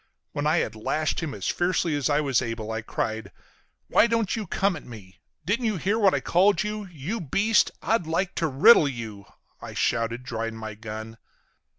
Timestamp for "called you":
6.19-6.87